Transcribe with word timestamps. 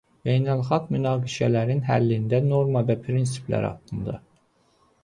Beynəlxalq 0.27 0.87
münaqişələrin 0.95 1.83
həllində 1.91 2.41
norma 2.49 2.85
və 2.89 2.97
prinsiplər 3.07 3.71
haqqında. 3.71 4.21